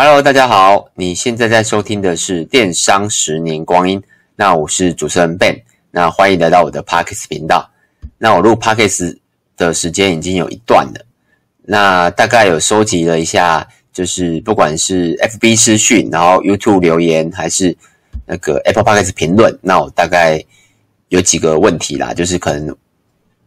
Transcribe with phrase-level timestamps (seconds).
[0.00, 4.00] Hello，大家好，你现在在收听的是电商十年光阴。
[4.36, 5.60] 那我是主持人 Ben，
[5.90, 7.68] 那欢迎来到我的 Podcast 频道。
[8.16, 9.18] 那我录 Podcast
[9.56, 11.04] 的时间已经有一段了，
[11.64, 17.76] 那大概有收集了一下，就是不管是 FB 私讯，然后 YouTube 留言，还是
[18.24, 20.40] 那个 Apple Podcast 评论，那我大概
[21.08, 22.76] 有几个问题啦，就是可能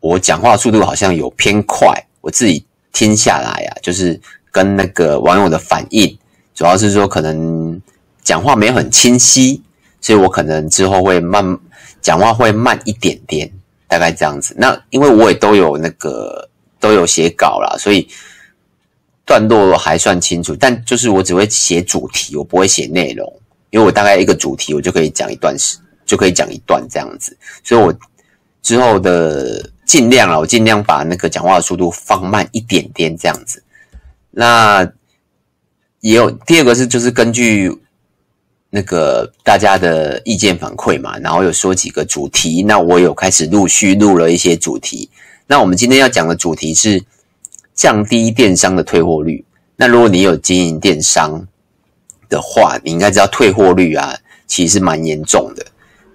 [0.01, 4.19] 我讲话速度好像有偏快，我自己听下来啊，就是
[4.51, 6.17] 跟那个网友的反应。
[6.53, 7.81] 主要是说可能
[8.23, 9.61] 讲话没有很清晰，
[9.99, 11.57] 所以我可能之后会慢
[12.01, 13.51] 讲话会慢一点点，
[13.87, 14.53] 大概这样子。
[14.57, 16.47] 那因为我也都有那个
[16.79, 18.07] 都有写稿啦，所以
[19.25, 20.55] 段落还算清楚。
[20.55, 23.33] 但就是我只会写主题，我不会写内容，
[23.69, 27.35] 因为我大概一个主题我就可以讲一段时，就可以讲一段这样子。
[27.63, 27.93] 所以我
[28.61, 33.63] 之后的尽量啊，我尽量把那个讲话的速度放慢一点点这样子。
[34.29, 34.91] 那。
[36.01, 37.71] 也有第二个是，就是根据
[38.69, 45.09] 那个大家的意见反馈嘛，然后有说几个主题，那我有开始陆续录了一些主题。
[45.47, 47.03] 那我们今天要讲的主题是
[47.73, 49.45] 降低电商的退货率。
[49.75, 51.47] 那如果你有经营电商
[52.29, 55.65] 的话，你应该知道退货率啊，其实蛮严重的。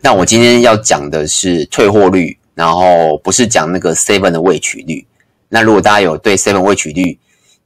[0.00, 5.06] 那我今天要讲的是退货率，然后不是讲那个 Seven 的未取率。
[5.48, 7.19] 那如果大家有对 Seven 未取率，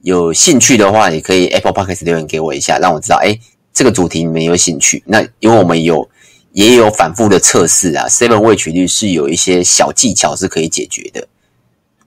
[0.02, 3.38] 有兴趣的话，也可以 Apple Podcast 留言给我一下，让我知道，哎，
[3.72, 5.02] 这个主题你们有兴趣。
[5.06, 6.08] 那因为我们有
[6.52, 11.28] 也有反复的测试啊，Seven 未取率是有一些小技巧是可以解决的，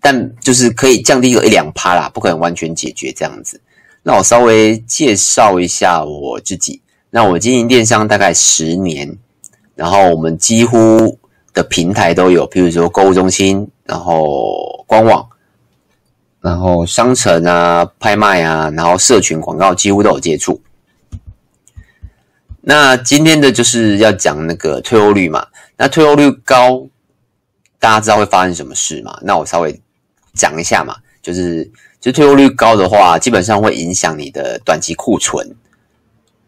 [0.02, 3.62] 但就是可以降低个一两趴啦，不可能完全解决这样子。
[4.02, 6.82] 那我稍微介绍一下我自己。
[7.12, 9.18] 那我经营电商大概十年，
[9.76, 11.20] 然后我们几乎
[11.54, 15.26] 的平台都有，譬如说购物中心，然后官网。
[16.44, 20.62] 然后商城啊、拍卖啊，然后社群广告几乎都有接触。
[22.60, 25.48] 那今天的就是要讲那个退货率嘛。
[25.78, 26.86] 那退货率高，
[27.80, 29.18] 大家知道会发生什么事嘛？
[29.22, 29.82] 那我稍微
[30.34, 31.72] 讲一下嘛，就是
[32.02, 35.56] 就退货率高的话，基本上会影响你的短期库存。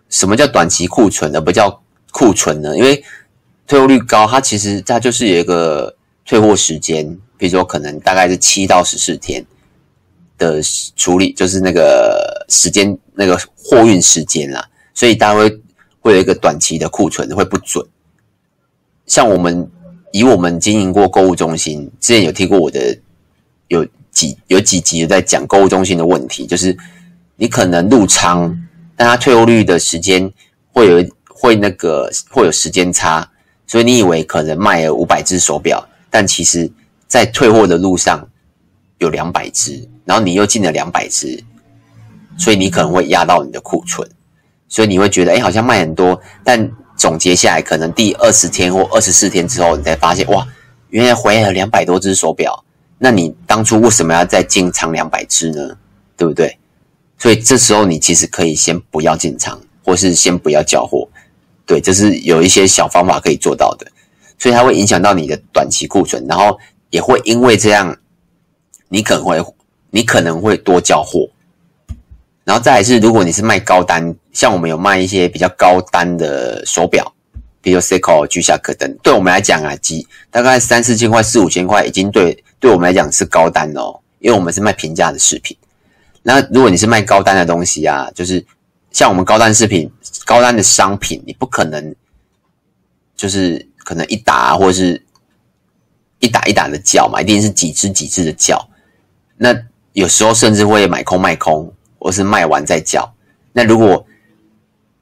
[0.09, 2.75] 什么叫短期库存而不叫库存呢？
[2.78, 3.01] 因为
[3.66, 5.95] 退货率高，它其实它就是有一个
[6.25, 9.45] 退货时间，比如说可能大概是七到十四天。
[10.38, 10.62] 的
[10.96, 15.62] 处理就是那个时间，那个货运时间啦，所以大家会
[16.00, 17.85] 会有一个短期的库存会不准。
[19.06, 19.69] 像我们
[20.12, 22.97] 以我们经营过购物中心，之前有听过我的
[23.68, 26.75] 有几有几集在讲购物中心的问题，就是
[27.35, 28.56] 你可能入仓，
[28.96, 30.31] 但它退货率的时间
[30.72, 33.29] 会有会那个会有时间差，
[33.67, 36.72] 所以你以为可能卖了五百只手表，但其实
[37.07, 38.28] 在退货的路上
[39.00, 39.88] 有两百只。
[40.05, 41.43] 然后你又进了两百只，
[42.38, 44.07] 所以你可能会压到你的库存，
[44.69, 50.47] 所以你会觉得，哎，好像卖很多，但总结下来，可能第二十天或二十四天之后，你才发现，哇，
[50.89, 52.63] 原来回来了两百多只手表，
[52.99, 55.75] 那你当初为什么要再进仓两百只呢？
[56.16, 56.57] 对不对？
[57.17, 61.07] 所以这时候你其实可以先不要进仓，或是先不要交货，
[61.66, 63.87] 对，这是有一些小方法可以做到的，
[64.37, 66.59] 所以它会影响到你的短期库存，然后
[66.91, 67.97] 也会因为这样，
[68.89, 69.43] 你可能会。
[69.95, 71.29] 你可能会多交货，
[72.44, 77.16] 然后再来是，如果你是卖高单，像我们有卖一些比较高单的手表，
[77.61, 85.55] 比如 Seiko、居下可等，对我们来讲啊，几大概三四千块、四五千块，已经对对我们来讲是高单哦，因为我们是卖平价的饰品。
[86.23, 88.45] 那如果你是卖高单的东西啊，就是
[88.91, 89.89] 像我们高单饰品、
[90.25, 91.95] 高单的商品，你不可能
[93.16, 95.01] 就是可能一打或者是
[96.19, 98.67] 一打一打的叫嘛，一定是几只几只的叫，
[99.38, 99.57] 那。
[99.95, 103.09] 有时候甚至会买空卖空，或是卖完再叫。
[103.53, 104.06] 那如果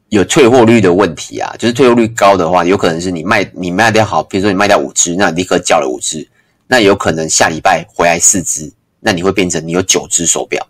[0.09, 6.29] 有退货率的问题啊，就是退货率高的话，有可能是你卖你卖掉好，比如说你卖掉五只，那你立刻叫了五只，
[6.67, 10.63] 那有可能下礼拜回来四只，那你会变成你有九只手表，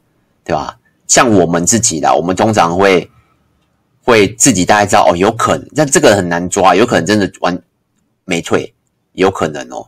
[0.45, 0.79] 对吧？
[1.05, 3.11] 像我们自己啦，我们通常会
[4.05, 7.61] 会自己大概知道哦，有可能，但这个很难抓，有可能真的完
[8.23, 8.73] 没退，
[9.11, 9.85] 有可能哦。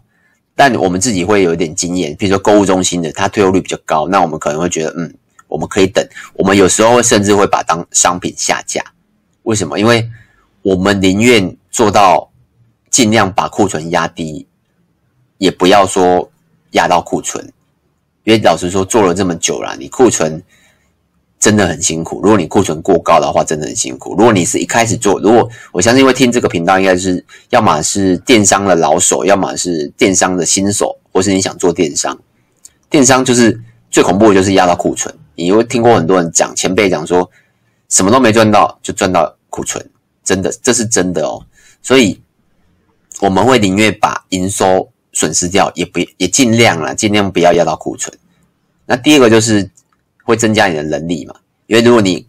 [0.55, 5.13] 但我们自己会有一点经验，比如说购物中心的，它退货率比较高，那我们可能会觉得，嗯，
[5.47, 6.07] 我们可以等。
[6.33, 8.81] 我们有时候甚至会把当商品下架。
[9.43, 9.77] 为什么？
[9.77, 10.09] 因为
[10.61, 12.31] 我们宁愿做到
[12.89, 14.47] 尽量把库存压低，
[15.37, 16.31] 也不要说
[16.71, 17.45] 压到库存。
[18.23, 20.41] 因为老实说，做了这么久了，你库存。
[21.39, 22.21] 真的很辛苦。
[22.21, 24.11] 如果你库存过高的话，真的很辛苦。
[24.11, 32.17] 如果你是一开始做，如果我相信会听这个频道，应该是要么是电商的老手，要么是电商的新手，或是你想做电商。
[32.89, 33.59] 电商就是
[33.91, 35.13] 最恐怖的，就是压到库存。
[35.35, 37.29] 你会听过很多人讲，前辈讲说，
[37.89, 39.85] 什么都没赚到，就赚到库存，
[40.23, 41.45] 真的，这是真的哦。
[41.83, 42.21] 所以
[43.19, 48.17] 我们会宁愿把营收损失掉，也不也尽量啦，尽量不要压到库存。
[48.85, 49.69] 那第二个就是
[50.25, 51.35] 会增加你的能力嘛，
[51.67, 52.27] 因为如果你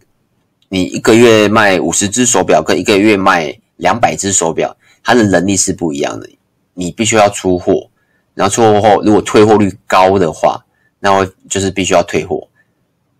[0.69, 6.29] 你一个月卖五十只手表，跟一个月卖两百只手表，它的能力是不一样的。
[6.73, 7.89] 你必须要出货，
[8.35, 10.63] 然后出货后如果退货率高的话，
[10.99, 12.47] 那我就是必须要退货。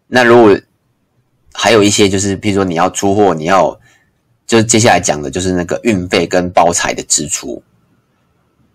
[0.06, 0.57] 那如果
[1.53, 3.79] 还有一些就是，譬如说你要出货，你要
[4.45, 7.63] 就接下来讲的就是那个运费跟包材的支出，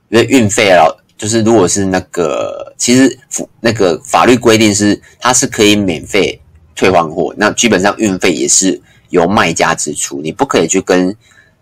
[0.08, 0.84] 因为运费啊，
[1.22, 3.16] 就是如果是那个其实
[3.60, 6.40] 那个法律规定是它是可以免费
[6.74, 11.16] 退换货，那基本上运费也是由卖家支出，你不可以去跟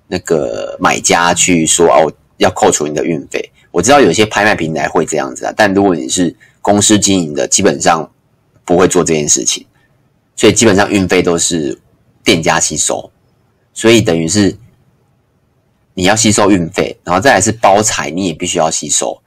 [0.08, 3.52] 那个买家去说哦要扣除你的运费。
[3.70, 8.10] 我知道有些拍卖平台会这样子啊，但如果你是公司经营的，基本上
[8.64, 9.66] 不会做这件事情。
[10.36, 11.78] 所以基本上运费都是
[12.24, 13.12] 店家吸收，
[13.74, 14.56] 所以等于是
[15.92, 19.20] 你要吸收运费，然后再来是包材，你也必须要吸收，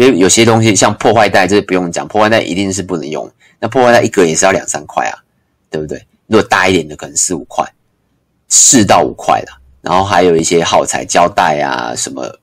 [0.00, 5.12] 因为有些东西像破坏袋，这不用讲，破坏袋一定是不能用，那破坏袋一个也是要两三块啊，
[5.68, 6.02] 对不对？
[6.26, 7.70] 如果大一点的可能四五块，
[8.48, 12.34] 四到五块啦，然后还有一些耗材胶带啊，什么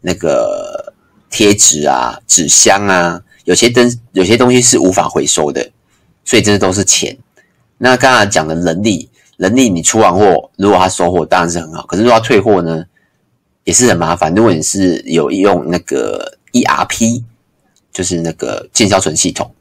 [0.00, 0.92] 那个
[1.30, 5.70] 贴纸啊、纸箱啊，有些灯有些东西是无法回收的，
[6.24, 7.16] 所以这些都是钱。
[7.78, 12.84] 那刚才讲的能力，能力你出完货，如果他收货当然是很好，可是如果他退货呢，
[13.62, 14.34] 也是很麻烦。
[14.34, 17.22] 如果你是有用那个 ERP，
[17.92, 19.54] 就是那个进销存系统，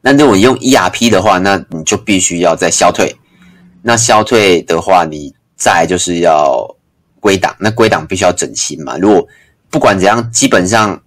[0.00, 3.14] 那如果你用 ERP 的话，那你就必须要再消退。
[3.82, 6.76] 那消退的话，你再就是要
[7.20, 8.98] 归档，那归档必须要整新嘛。
[8.98, 9.28] 如果
[9.70, 11.00] 不管怎样，基本上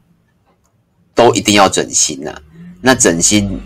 [1.14, 2.42] 都一定要整新啊。
[2.82, 3.60] 那整新。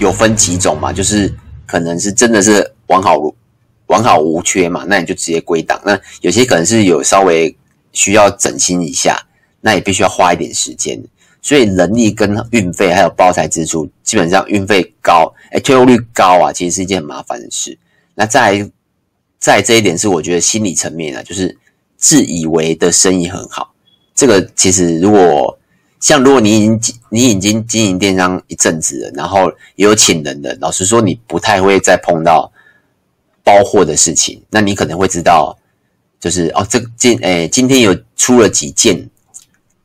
[0.00, 1.32] 有分几种嘛，就是
[1.66, 3.32] 可能是真的是完好如
[3.86, 5.80] 完好无缺嘛，那你就直接归档。
[5.84, 7.56] 那有些可能是有稍微
[7.92, 9.16] 需要整新一下，
[9.64, 11.02] 那也必须要花一点时间。
[11.40, 17.78] 所以人力跟运费还有包材支出，基本上运费高，哎，退货率高啊，其实是一件很麻烦的事。
[18.14, 18.70] 那再
[19.38, 21.56] 再这一点是我觉得心理层面啊，就是
[21.96, 23.72] 自以为的生意很好，
[24.14, 25.58] 这个其实如果。
[26.00, 32.52] 像如果你已经你已经经营电商一阵子了，然后也有请人的，老实说你不太会再碰到
[33.42, 34.42] 包货的事情。
[34.50, 35.56] 那你可能会知道，
[36.20, 39.08] 就是哦，这今诶今天有出了几件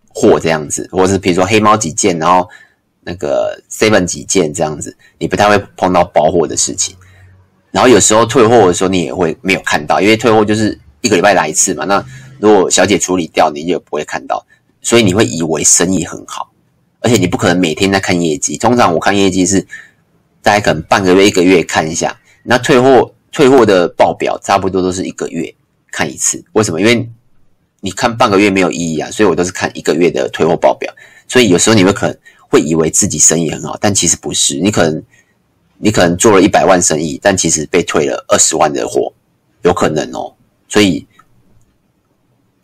[0.10, 2.48] 货这样子，或者是比如说黑猫几件，然后
[3.02, 6.96] 那个 seven 几件这样子，你不太会碰到包货的事情。
[7.72, 11.86] 然后有时候退货的时候，你也会没有看到，因为退货就是一个礼拜来一次嘛。
[11.86, 12.04] 那
[12.40, 14.46] 如果小姐处理掉，你也不会看到。
[14.82, 16.50] 所以你会以为生意很好，
[17.02, 18.58] 而且你不可能每天在看业绩。
[18.58, 19.62] 通常我看业绩是
[20.42, 22.18] 大概可能半个月、一个月看一下。
[22.44, 25.54] 那退货退货的报表差不多都是一个月
[25.92, 26.42] 看一次。
[26.54, 26.80] 为什么？
[26.80, 27.08] 因为
[27.81, 29.10] 你看半个月没有意义啊。
[29.12, 30.94] 所以我都是看一个月的退货报表。
[31.28, 32.18] 所以有时候你会可能
[32.50, 34.60] 会以为自己生意很好，但其实不是。
[34.60, 35.04] 你可能
[35.78, 39.14] 你可能做了一百万生意，但其实被退了二十万的货，
[39.62, 40.34] 有可能哦。
[40.68, 41.06] 所以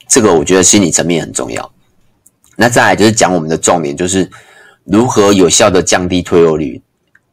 [0.07, 1.71] 这个我觉得心理层面很重要。
[2.55, 4.29] 那再来就是讲我们的重点，就是
[4.83, 6.81] 如何有效的降低退货率。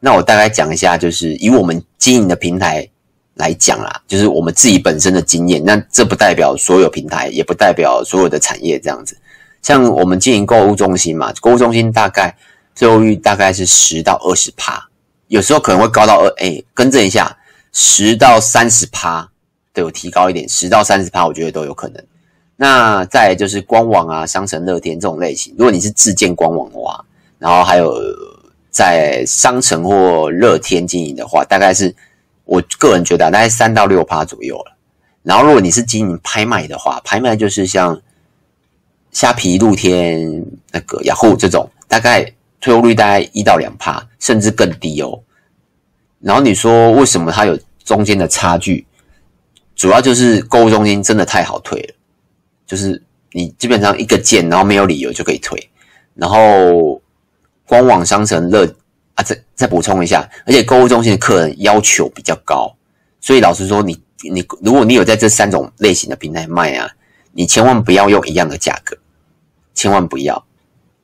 [0.01, 2.89] 那我大概讲一下，就是以我们经营的平台
[3.35, 5.65] 来讲啦，就是我们自己本身的经验。
[5.65, 9.17] 那这不代表所有平台，也不代表所有的产业这样子。
[9.63, 12.37] 像我们经营购物中心嘛，购物中心大概
[12.75, 14.89] 退货率大概是十到二十趴，
[15.29, 17.37] 有时候可能会高到二，哎，更正一下，
[17.73, 19.31] 十到三十趴，
[19.73, 22.05] 对，我提高一点，十到三十趴，我觉得都有可能。
[22.57, 25.55] 那再来就是官网啊、商城、乐天这种类型。
[25.57, 27.05] 如果你是自建官网的话，
[27.39, 27.95] 然后还有
[28.71, 31.95] 在商城或乐天经营的话，大概是
[32.53, 34.77] 我个人觉得大概三到六趴左右了。
[35.23, 37.99] 然后如果你是经营拍卖的话，拍卖就是像
[39.11, 42.31] 虾皮、露天、那个雅虎这种，大概
[42.61, 45.23] 退货率大概一到两趴，甚至更低哦。
[46.21, 48.87] 然后你说为什么它有中间的差距？
[49.75, 51.95] 主要就是购物中心真的太好退了。
[52.67, 55.71] 就是你基本上一个件，然后没有理由就可以退，
[56.15, 57.01] 然后
[57.65, 58.69] 官网商城乐
[59.15, 62.75] 啊，再再补充一下，而且购物中心的客人要求比较高，
[63.21, 66.89] 所以老实说你，你如果你有在这三种类型的平台卖啊，
[67.33, 68.97] 你千万不要用一样的价格，
[69.75, 70.45] 千万不要。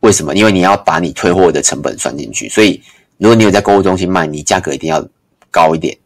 [0.01, 0.35] 为什么？
[0.35, 2.81] 因为你要把你退货的成本算进去，所以
[3.19, 5.07] 如果你有在购物中心卖，你价格一定要
[5.51, 5.97] 高一点。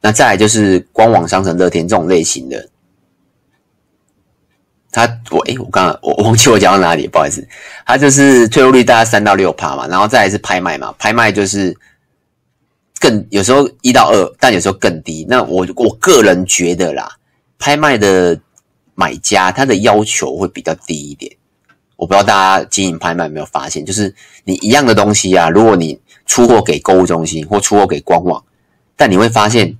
[0.00, 2.68] 那再来就是官网商城乐天这种类型的。
[4.94, 7.44] 他我诶、我刚刚我忘记我讲到哪里，不好意思。
[7.84, 11.76] 他就是退货率大概三到六趴嘛，然后再来是拍卖嘛，拍卖就是
[13.00, 15.26] 更有时候一到二，但有时候更低。
[15.28, 17.10] 那我我个人觉得啦，
[17.58, 18.38] 拍卖的
[18.94, 21.34] 买家他的要求会比较低一点。
[21.96, 28.44] 我不知道大家经营拍卖有没有发现，就是你一样的东西啊，如果你出货给购物中心或出货给官网，
[28.96, 29.76] 但你会发现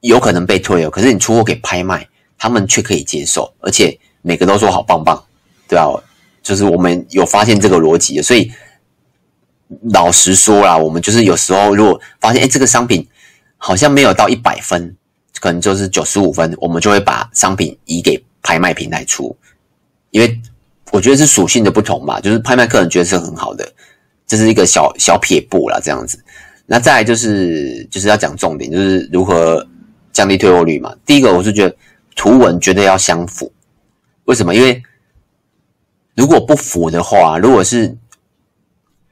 [0.00, 0.90] 有可能被退哦。
[0.90, 2.06] 可是你出货给拍卖，
[2.38, 5.22] 他们却可以接受，而且每个都说好棒棒，
[5.68, 6.02] 对吧？
[6.42, 8.50] 就是我们有发现这个逻辑，所以
[9.92, 13.04] 老实说啦，我们就是有时候如果发现，哎，这个商品
[13.56, 14.94] 好像没有到一百分，
[15.40, 19.36] 可能就是九十五分，我们就会把商品移给拍卖平台出，
[20.10, 20.40] 因为
[20.92, 23.68] 我觉得是属性的不同吧，就是拍卖客人觉得是很好的，
[24.24, 26.22] 这是一个小小撇步啦，这样子。
[26.64, 29.66] 那再来就是就是要讲重点，就是如何
[30.12, 30.94] 降低退货率嘛。
[31.04, 31.76] 第一个，我是觉得
[32.16, 33.52] 图文绝对要相符，
[34.24, 34.52] 为什么？
[34.52, 34.82] 因为
[36.16, 37.96] 如果不符的话，如果是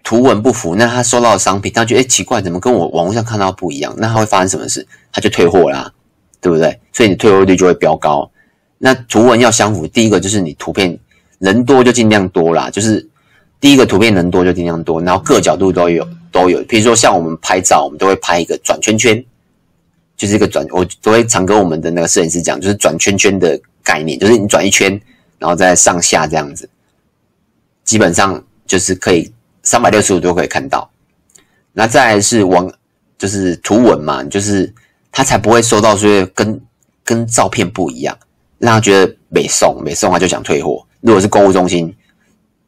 [0.03, 3.95] 图文不符，那他收到的商品，他觉得奇怪，怎么跟我网络上看到不一样？
[3.99, 4.85] 那他会发生什么事？
[5.13, 5.93] 他就退货啦，
[6.41, 6.81] 对不对？
[6.93, 8.31] 所以你退货率就会飙高。
[8.79, 10.99] 那图文要相符，第一个就是你图片
[11.39, 13.07] 人多就尽量多啦，就是
[13.61, 16.63] 第一个图片人多就尽量多，然后各角度都有都有。
[16.65, 19.25] 比如说像我们拍照，我们都会拍一个转圈圈，
[20.17, 25.01] 就是一个转，我都会常跟我们的那个摄影师讲，就是转圈圈的概念，就是你转一圈，
[25.39, 26.69] 然后再上下这样子。
[27.85, 29.31] 基本上就是可以
[29.63, 30.91] 三百六十五都可以看到，
[31.73, 32.73] 那再来是网
[33.19, 34.73] 就是图文嘛，就是
[35.13, 36.61] 他才不会收到说跟
[37.05, 38.17] 跟照片不一样，
[38.59, 40.87] 让他觉得没送没送他就想退货。
[41.01, 41.95] 如果是购物中心，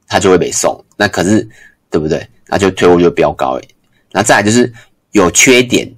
[0.07, 1.49] 他就会没送，那可是
[1.89, 2.29] 对不对？
[2.49, 3.59] 那就退货就比较高。
[4.13, 4.71] 那再来就是
[5.13, 5.91] 有缺点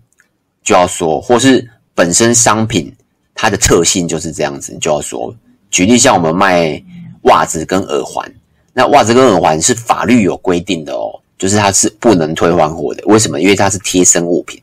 [0.68, 2.94] 就要说，或是本身商品
[3.34, 5.34] 它的特性就是这样子，你就要说。
[5.70, 6.78] 举例像我们卖
[7.22, 8.30] 袜子跟耳环。
[8.75, 13.02] 那袜子跟耳环是法律有规定的哦，就是它是不能退换货的。
[13.06, 13.40] 为什么？
[13.40, 14.60] 因为它是贴身物品，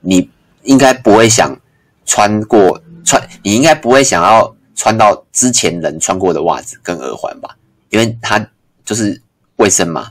[0.00, 0.28] 你
[0.64, 1.56] 应该不会想
[2.04, 7.56] 穿过穿，你应该不会想要穿到之前人穿过的袜子跟耳环吧？
[7.90, 8.44] 因为它
[8.84, 9.22] 就是
[9.58, 10.10] 卫生嘛，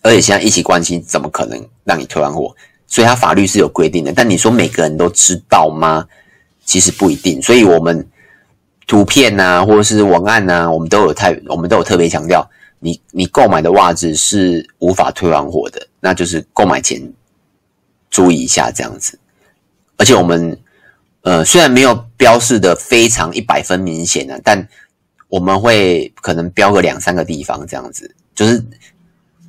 [0.00, 2.56] 而且现在疫情关系，怎么可能让你退换货？
[2.88, 4.12] 所以它法律是有规定的。
[4.12, 6.04] 但你说每个人都知道吗？
[6.64, 7.40] 其实不一定。
[7.40, 8.04] 所以我们。
[8.90, 17.12] 图片呐、啊，或者是文案呐、啊，我们都有太，我们都有特别强调，你你购买的袜子是无法退换货的，那就是购买前
[18.08, 19.18] 注意一下这样子。
[19.98, 20.58] 而且我们
[21.20, 24.66] 呃虽然没有标示的非常一百分明显啊，但
[25.28, 28.64] 我们会可能标个两三个地方这样子，就是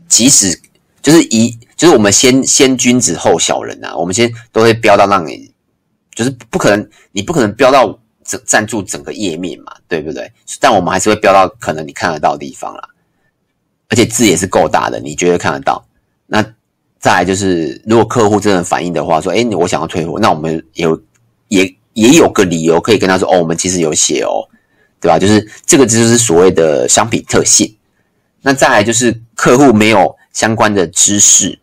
[0.10, 0.60] 即使
[1.02, 5.50] 就是一就是我们先先君子后小人啊，我们先都会标到让你
[6.14, 7.88] 就是不可能，你不可能标到
[8.26, 8.40] 整。
[8.46, 10.32] 占住整个页面嘛，对不对？
[10.60, 12.90] 但我们还是会标到可能你看得到的地方啦，
[13.88, 15.84] 而且字也是够大的，你绝对看得到。
[16.28, 16.44] 那
[17.00, 21.02] 再来就是，如果客户真的反映的话，说，诶，我想要退货，那我们有
[21.48, 24.46] 也也有个理由可以跟他说，哦，我们其实有写哦，
[25.00, 25.18] 对吧？
[25.18, 27.76] 就是这个就是所谓的商品特性。
[28.42, 31.58] 那再来就是客户没有相关的知识，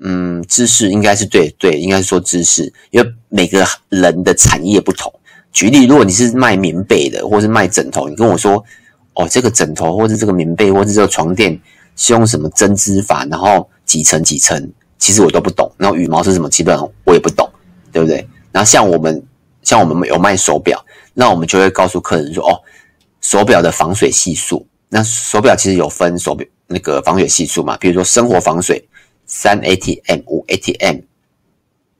[0.00, 5.12] 嗯，知识应该是对对，应该是说知识，因为每个人的产业不同。
[5.52, 8.62] 举例，如果你是卖棉被的，或是卖枕头，你跟我说，
[9.14, 11.58] 哦，这个枕头，或是这个棉被，或是这个床垫
[11.96, 15.72] 是用什么针织法，然后几层几层，其实我都不懂。
[15.76, 17.50] 然后羽毛是什么，基本上我也不懂，
[17.90, 18.24] 对不对？
[18.52, 19.20] 然后像我们，
[19.62, 22.60] 像我们有卖手表，那我们就会告诉客人说，哦，
[23.20, 28.86] 手表的防水系数，那手表其实有分手表那个防水系数嘛，比如说生活防水
[29.28, 31.02] 三 ATM、五 ATM、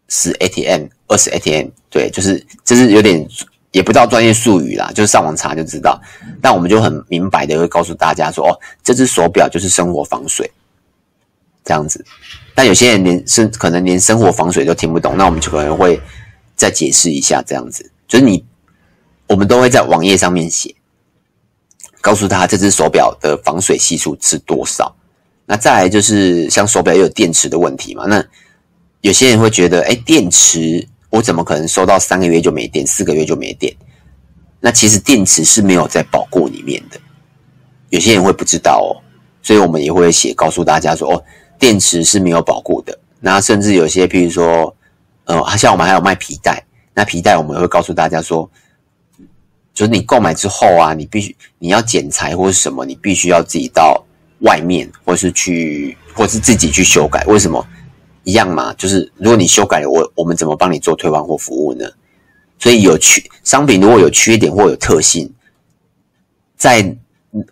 [0.08, 0.88] 十 ATM。
[1.11, 3.26] 二十 ATM，对，就是就是有点
[3.70, 5.99] 也不知道专业术语啦，就是上网查就知道。
[6.42, 10.52] 但我们就很明白的会告诉大家说，哦，这只手表就是生活防水，
[11.64, 12.04] 这样子。
[12.54, 15.99] 但有些人连生可能连生活防水都听不懂，那我们就可能会
[16.54, 17.90] 再解释一下，这样子。
[18.06, 18.44] 就是你，
[19.28, 20.75] 我们都会在网页上面写，
[22.02, 24.94] 告诉他这只手表的防水系数是多少。
[25.49, 28.23] 那再来就是像手表也有电池的问题嘛，那
[29.00, 30.87] 有些人会觉得，哎，电池。
[31.11, 33.75] 我怎么可能收到三个月就没电，四个月就没电？
[34.61, 37.00] 那其实电池是没有在保固里面的，
[37.88, 38.93] 有些人会不知道哦，
[39.43, 41.25] 所以我们也会写告诉大家说，哦，
[41.59, 42.99] 电池是没有保固的。
[43.21, 44.76] 那甚至有些，譬如说，
[45.25, 46.62] 呃，像我们还有卖皮带，
[46.93, 48.50] 那皮带我们也会告诉大家说，
[49.73, 54.05] 就是你购买之后啊，你必须你要剪裁或是什么，你必须要自己到
[54.40, 57.25] 外面，或是去，或是自己去修改。
[57.26, 57.66] 为什么？
[58.25, 61.87] 一样嘛，就是如果你修改了，我我们怎么帮你做退换货服务呢？
[62.59, 65.33] 所以有缺商品如果有缺点或有特性，
[66.57, 66.95] 在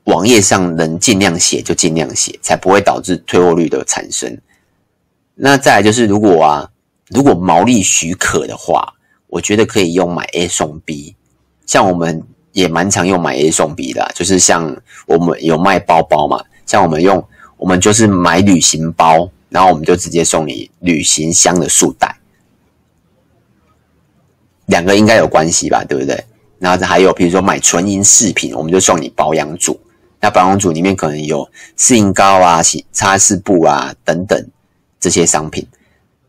[0.04, 4.38] 网页上能尽量写就尽量写，才不会导致退货率的产生。
[5.34, 6.70] 那再来就是，如果啊，
[7.08, 8.92] 如果毛利许可的话，
[9.28, 11.14] 我觉得可以用买 A 送 B。
[11.64, 14.76] 像我们也蛮常用买 A 送 B 的，就是像
[15.06, 22.18] 我们有卖包包嘛，像我们用，我们就是买旅行包，然后我们就直接送你旅行箱的束带，
[24.66, 26.22] 两个应该有关系吧，对不对？
[26.58, 29.80] 然后还有，比如说买纯银饰品，我们就送你保养组，
[30.20, 34.46] 那保养组里面可能有适应膏啊、洗擦拭布啊等等。
[34.98, 35.64] 这些商品，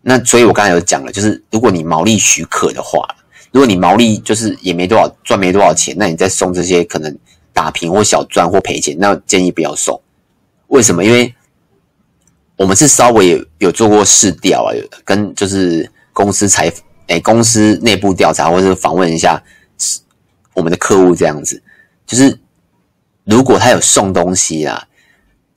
[0.01, 3.07] 那所以我刚才有讲了，就是如果你毛利许可的话，
[3.51, 7.17] 如果你毛利就是也没多少赚，没多少钱，那你再送这些可能
[7.53, 9.99] 打平或小赚或赔钱，那建议不要送。
[10.67, 11.03] 为什么？
[11.03, 11.33] 因为
[12.55, 14.71] 我们是稍微有，有做过试调啊，
[15.03, 16.71] 跟就是公司采
[17.07, 19.41] 诶公司内部调查，或者是访问一下
[20.53, 21.61] 我们的客户这样子，
[22.05, 22.39] 就是
[23.23, 24.83] 如果他有送东西啊。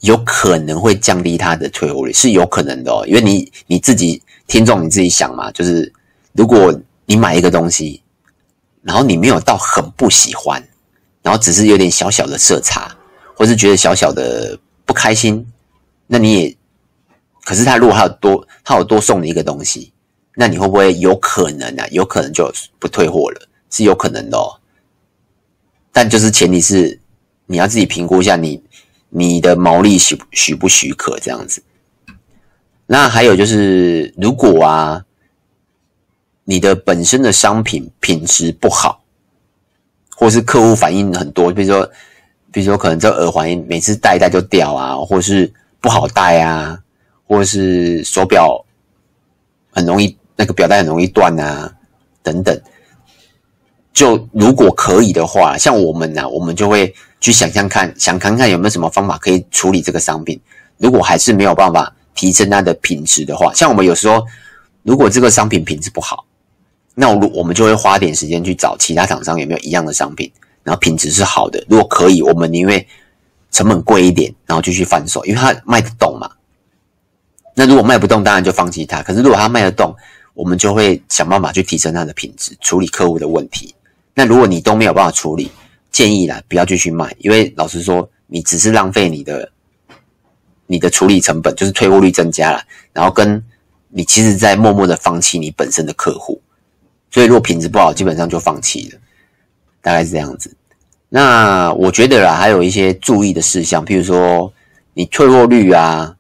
[0.03, 3.05] 有可能会降低他的退货率，是有可能的哦。
[3.07, 5.93] 因为你你自己听众你自己想嘛，就是
[6.33, 6.75] 如果
[7.05, 8.03] 你买一个东西，
[8.81, 10.67] 然后你没有到很不喜欢，
[11.21, 12.97] 然后只是有点小小的色差，
[13.37, 14.59] 或是觉得小小的
[14.91, 15.47] 不开心，
[16.09, 16.57] 那你也，
[17.45, 19.93] 可是他如果他有多他有多送你一个东西，
[20.35, 21.87] 那你会不会有可能啊？
[21.93, 24.59] 有可能就不退货了，是有可能的哦。
[25.93, 26.99] 但就是前提是
[27.47, 28.61] 你要自己评估一下你。
[29.13, 31.63] 你的毛利许许不许可这样子？
[32.87, 35.05] 那还有就是，如果啊，
[36.45, 39.05] 你的本身的商品品质不好，
[40.17, 41.91] 或是客户反映很多，比如说，
[42.53, 46.79] 比如说可能这耳环每次戴一戴就掉啊，或是不好戴啊，
[47.27, 48.65] 或是手表
[49.71, 51.73] 很容易那个表带很容易断啊，
[52.23, 52.61] 等等。
[53.93, 56.95] 就如果可以的话，像我们呢、啊，我们就会。
[57.23, 60.41] 去想象看，想看看有没有什么方法可以处理这个商品。
[60.79, 64.25] 如果还是没有办法提升它的品质的话，像我们有时候，
[64.85, 66.25] 如果这个商品品质不好，
[66.95, 70.33] 那我我们就会花点时间去找其他厂商有没有一样的商品，
[70.71, 71.61] 然后品质是好的。
[71.69, 72.87] 如果可以，我们宁愿
[73.51, 76.31] 成本贵一点，然后继续贩售，因为它卖得动嘛。
[77.57, 79.03] 那如果卖不动，当然就放弃它。
[79.03, 79.93] 可是如果它卖得动，
[80.33, 83.75] 我们就会想办法去提升它的品质，处理客户的问题。
[84.15, 85.51] 那如果你都没有办法处理，
[85.91, 89.51] 建议啦，不要继续卖，因为老实说，你只是浪费你的
[90.69, 93.45] 你的处理成本，就是退货率增加了，然后跟
[93.89, 96.41] 你其实在默默的放弃你本身的客户，
[97.11, 98.99] 所以如果品质不好，基本上就放弃了，
[99.83, 100.57] 大概是这样子。
[101.13, 104.53] 那我觉得啦，还有一些注意的事项，譬如说
[104.95, 106.15] 你退货率啊，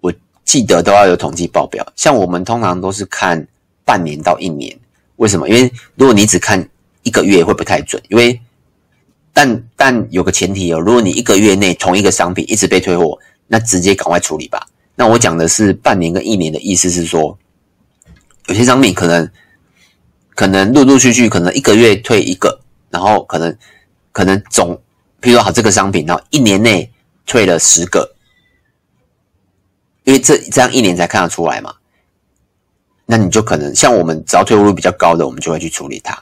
[0.00, 0.12] 我
[0.44, 3.44] 记得都要有统计报表，像我们通常都是看
[3.84, 4.78] 半年到一年，
[5.16, 5.48] 为什么？
[5.48, 6.68] 因为如果你只看
[7.02, 8.40] 一个月会不太准，因为
[9.32, 14.64] 但但有个前提哦，如果你一个月内同一个商品一直被退货，那直接赶快处理吧。
[14.94, 17.36] 那我讲的是半年跟一年的意思是说，
[18.46, 19.28] 有些商品可能
[20.36, 23.56] 可能陆陆续续可能一个月退一个，然后可能
[24.12, 24.74] 可能总，
[25.20, 26.92] 譬如说好这个商品，然后一年内
[27.26, 28.14] 退了十个，
[30.04, 31.74] 因为这这样一年才看得出来嘛。
[33.06, 36.18] 那你就可能像我们只要退货率比较高的，我们就会去处理它。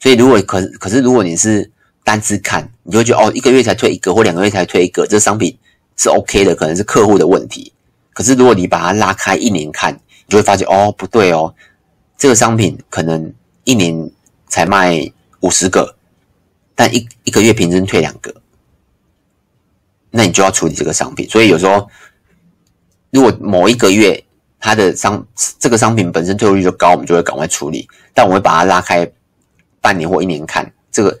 [0.00, 1.70] 所以如果可可是如果你是
[2.02, 5.56] 单只看，你就觉得哦，一个月才退一个或两个月才退一个，这商品
[5.96, 7.72] 是 OK 的，可能是客户的问题。
[8.12, 11.54] 可是如果你把它拉开一年看，你就会发现哦，不对哦，
[12.18, 13.32] 这个商品可能
[13.64, 14.10] 一年
[14.48, 15.96] 才卖五十个，
[16.74, 18.34] 但一一个月平均退两个，
[20.10, 21.28] 那你就要处理这个商品。
[21.28, 21.88] 所以有时候，
[23.10, 24.24] 如果某一个月
[24.58, 25.26] 它的商
[25.58, 27.88] 这个商品本身退货率就高，我们就会赶快处理。
[28.12, 29.10] 但我会把它拉开
[29.80, 31.18] 半年或一年看这个。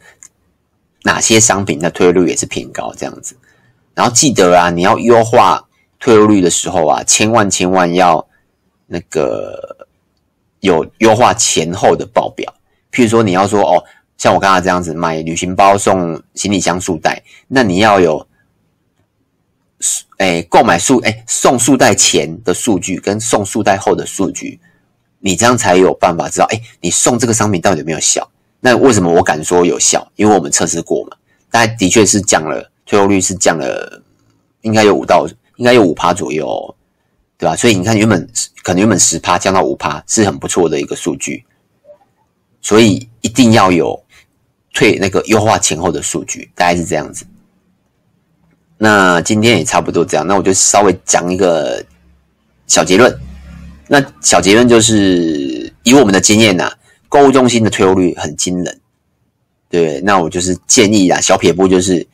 [1.06, 3.36] 哪些商品的退货率也是偏高，这样子。
[3.92, 5.68] 然后记得啊，你要优化
[6.00, 8.26] 退货率的时候啊，千万千万要
[8.86, 9.86] 那个
[10.60, 12.54] 有优化前后的报表。
[12.90, 13.84] 譬如说，你要说哦，
[14.16, 18.26] 像我刚才这样子买旅行包送行李箱束带，那你要有
[20.18, 24.58] 诶购买束诶送束带前的数据跟送束带后的数据，
[25.18, 28.30] 你这样才有办法知道，诶你送这个商品到底有没有效。
[28.60, 30.10] 那为什么我敢说有效？
[30.16, 31.16] 因为我们测试过嘛，
[31.50, 34.02] 大概的确是降了退货率，是降了，
[34.62, 36.74] 应该有五到，应该有五趴左右，哦，
[37.36, 37.54] 对吧？
[37.54, 38.26] 所以你看，原本
[38.62, 41.44] 可能原本十趴降到五趴，是很不错的一个数据。
[42.62, 44.03] 所以一定要有
[44.74, 47.24] 退那个优化前后的数据，大概是这样子。
[48.76, 51.82] 那今天也差不多这样，那我就稍微讲一个
[52.66, 53.18] 小结论。
[53.88, 56.78] 那小结论就是以我们的经验呐，啊。
[57.06, 58.80] 购物中心的退货率很惊人，
[59.70, 62.04] 对，那我就是建议啦，小撇步就是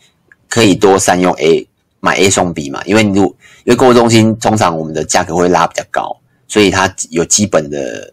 [0.47, 1.67] 可以多善用 A
[2.01, 3.25] 买 A 送 B 嘛，因为你如
[3.65, 6.15] 因为购物中心通常我们的价格会拉比较高，
[6.47, 8.13] 所以它有基本的，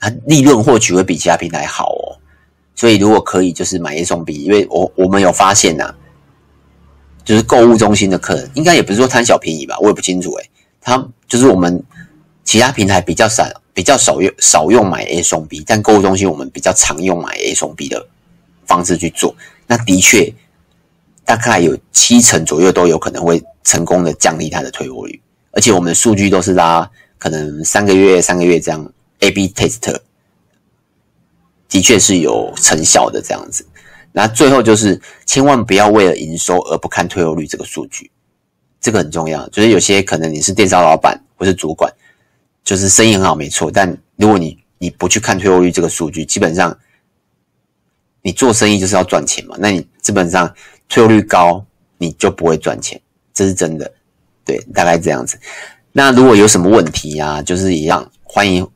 [0.00, 2.18] 它利润获取会比其他平台好哦。
[2.78, 5.94] 所以如果可以，就是买 A 送 B，因为我我们有发现呐、啊，
[7.24, 10.48] 就是购物中心的客人，应该也不是说贪小便宜吧，我也不清楚诶。
[10.80, 11.82] 他就是我们
[12.44, 18.06] 其他平台比较少，比较少用少用买 A 送 B，但购物中心我们比较常用买 A 送 B 的
[18.64, 19.34] 方式去做。
[19.66, 20.32] 那的确，
[21.24, 26.88] 大概有七成左右都有可能会成功的降低它的退货率，而且我们的数据都是拉
[27.18, 29.98] 可能三个月、三个月这样 A/B test，
[31.68, 33.66] 的确是有成效的这样子。
[34.12, 38.10] 那最后就是千万不要为了营收而不看退货率这个数据。
[38.80, 41.92] 这个很重要，就是有些可能你是电商老板或是主管，
[42.62, 46.78] 就是生意很好没错，但如果你你不去看退货率这个数据，基本上
[48.22, 50.54] 你做生意就是要赚钱嘛，那你基本上
[50.88, 51.64] 退货率高
[51.98, 53.00] 你就不会赚钱，
[53.34, 53.92] 这是真的，
[54.44, 55.36] 对，大概这样子。
[55.90, 58.66] 那如果有什么问题啊，就是一样，欢迎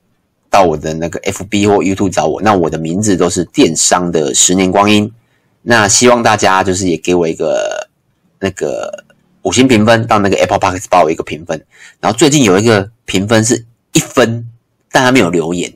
[0.53, 5.13] 到我的那个 FB 或 YouTube 找我，那我的名字都是电商的十年光阴，
[5.63, 7.89] 那希望大家就是也给我一个
[8.39, 9.05] 那个。
[9.45, 11.61] 五星评分到那个 Apple Podcast 帮我一个评分，
[11.99, 14.49] 然后最近有一个评分是一分，
[14.93, 15.73] 但他没有留言，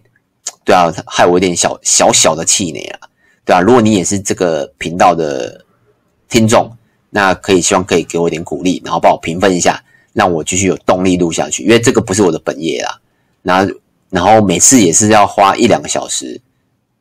[0.65, 3.09] 对啊，害我有点小小小的气馁啊，
[3.45, 5.65] 对啊，如果你也是这个频道的
[6.29, 6.71] 听众，
[7.11, 13.01] 那可以希望可以给我一点鼓励，然后帮我评分一下，让我继续有动力录下去，因为这个不是我的本业啦，
[13.43, 13.75] 然后
[14.11, 16.41] 然后每次也是要花一两个小时，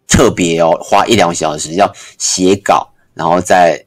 [0.07, 3.81] 特别哦，花一两个小时要写稿，然后再。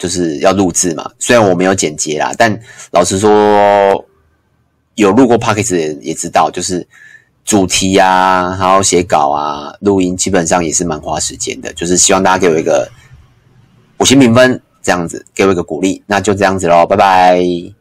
[0.00, 2.58] 就是要录制嘛，虽然我没有剪辑啦，但
[2.90, 4.02] 老实说，
[4.94, 6.88] 有录过 Podcast 的人也知道，就是
[7.44, 11.70] 主题啊，还有写稿啊，录音基本上也是蛮花时间的。
[11.74, 12.90] 就是希望大家给我一个
[13.98, 17.79] 五星评分，这样子给我一个鼓励，那就这样子喽，拜拜。